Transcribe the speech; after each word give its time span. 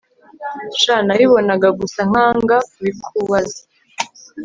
sha 0.81 0.95
nabibonaga 1.05 1.69
gusa 1.79 2.01
nkanga 2.09 2.57
kubikubaza 2.71 3.61